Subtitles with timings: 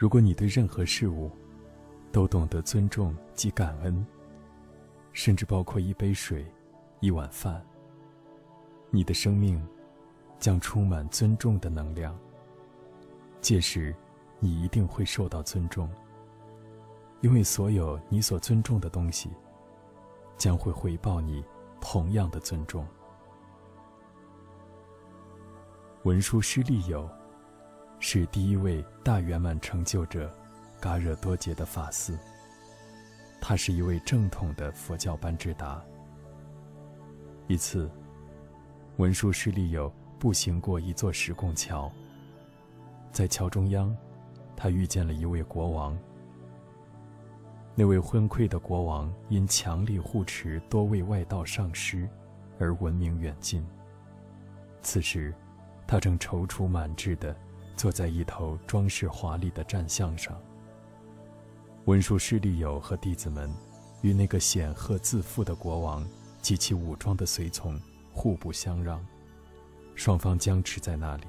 [0.00, 1.30] 如果你对任何事物
[2.10, 4.06] 都懂得尊重及感恩，
[5.12, 6.50] 甚至包括一杯水、
[7.00, 7.62] 一碗饭，
[8.88, 9.62] 你的生命
[10.38, 12.18] 将充满尊重的能量。
[13.42, 13.94] 届时，
[14.38, 15.86] 你一定会受到尊重，
[17.20, 19.28] 因为所有你所尊重的东西
[20.38, 21.44] 将会回报你
[21.78, 22.86] 同样的尊重。
[26.04, 27.06] 文殊师利友
[28.02, 30.34] 是第一位大圆满成就者
[30.80, 32.16] 嘎热多杰的法嗣。
[33.38, 35.82] 他是一位正统的佛教班智达。
[37.46, 37.90] 一次，
[38.96, 41.92] 文殊师利友步行过一座石拱桥，
[43.12, 43.94] 在桥中央，
[44.56, 45.96] 他遇见了一位国王。
[47.74, 52.08] 那位昏聩的国王因强力护持多位外道上师，
[52.58, 53.64] 而闻名远近。
[54.82, 55.34] 此时，
[55.86, 57.36] 他正踌躇满志地
[57.80, 60.38] 坐在一头装饰华丽的战象上。
[61.86, 63.50] 文殊师利友和弟子们，
[64.02, 66.06] 与那个显赫自负的国王
[66.42, 67.80] 及其武装的随从
[68.12, 69.02] 互不相让，
[69.94, 71.24] 双方僵持在那里。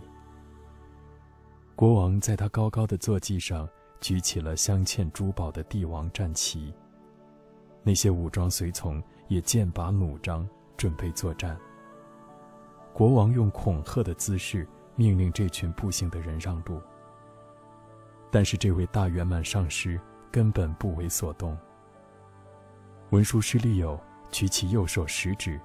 [1.73, 3.65] 国王在他高高的坐骑上
[4.01, 6.73] 举起了镶嵌珠宝的帝王战旗，
[7.81, 11.57] 那些武装随从也剑拔弩张，准备作战。
[12.91, 14.67] 国王用恐吓的姿势
[15.01, 16.79] 命令这群步行的人让路，
[18.29, 19.99] 但是这位大圆满上师。
[20.31, 21.57] 根本不为所动。
[23.09, 23.99] 文殊师利友
[24.31, 25.59] 举起右手食指，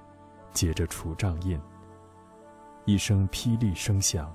[0.51, 1.57] 结着除障印。
[2.83, 4.29] 一声霹雳声响，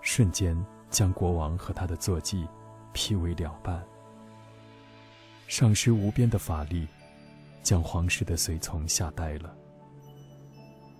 [0.00, 0.58] 瞬间
[0.88, 2.48] 将国王和他的坐骑
[2.94, 3.86] 劈为两半。
[5.46, 6.88] 上师无边的法力，
[7.62, 9.54] 将皇室的随从吓呆了。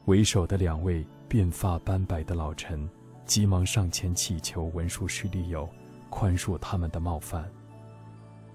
[0.04, 2.86] 为首的两位鬓发斑白的老臣，
[3.30, 5.70] 急忙上前祈求文殊师利友
[6.08, 7.48] 宽恕他们的冒犯。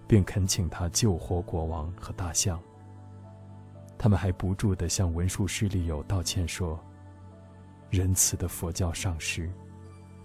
[0.06, 2.60] 便恳请他救活国王和大象。
[3.98, 6.78] 他们还不住地向文殊师利友道歉说
[7.90, 9.50] ：“仁慈的佛教上师，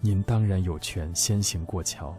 [0.00, 2.12] 您当然有权先行过桥，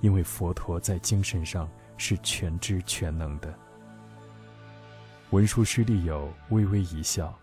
[0.00, 1.68] 因为佛陀在精神上
[1.98, 3.54] 是全知全能的。”
[5.28, 7.38] 文殊师利友微微一笑，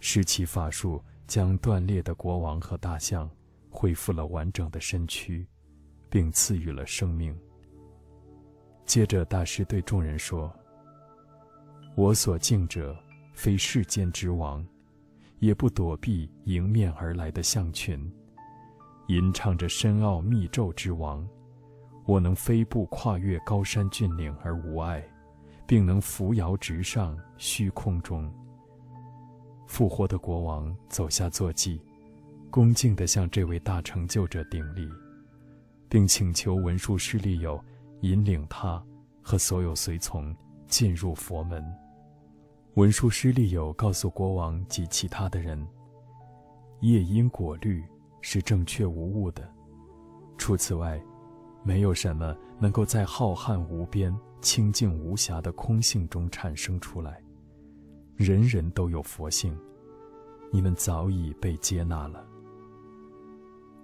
[0.00, 3.28] 施其法术，将断裂的国王和大象
[3.70, 5.46] 恢复了完整的身躯，
[6.08, 7.36] 并赐予了生命。
[8.84, 10.54] 接着，大师对众人说
[11.96, 12.94] ：“我所敬者，
[13.32, 14.64] 非世间之王，
[15.38, 18.12] 也不躲避迎面而来的象群，
[19.08, 21.26] 吟唱着深奥密咒之王。
[22.04, 25.02] 我能飞步跨越高山峻岭而无碍，
[25.66, 28.30] 并能扶摇直上虚空中。”
[29.66, 31.80] 复活的国王走下坐骑，
[32.50, 34.88] 恭敬地向这位大成就者顶礼，
[35.88, 37.62] 并请求文殊师利友。
[38.00, 38.84] 引领他
[39.22, 40.36] 和所有随从
[40.66, 41.64] 进入佛门。
[42.74, 45.66] 文殊师利友告诉国王及其他的人
[46.82, 47.82] ：“业因果律
[48.20, 49.50] 是正确无误的，
[50.36, 51.02] 除此外，
[51.62, 57.22] 没有什么能够在浩瀚无边、清净无瑕的空性中产生出来。
[58.16, 59.56] 人人都有佛性，
[60.50, 62.26] 你们早已被接纳了。”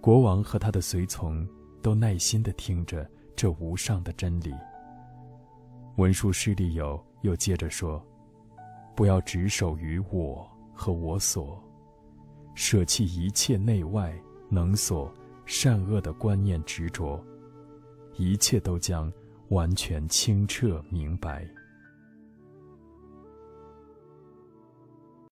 [0.00, 1.46] 国王和他的随从
[1.82, 3.08] 都耐心地听着。
[3.36, 4.52] 这无上的真理。
[5.96, 8.04] 文殊师利友又接着说
[8.94, 11.58] ：“不要执守于我和我所，
[12.54, 14.14] 舍弃一切内外
[14.50, 15.10] 能所
[15.47, 17.18] 善恶的观念执着，
[18.18, 19.10] 一切都将
[19.48, 21.48] 完全清澈明白。”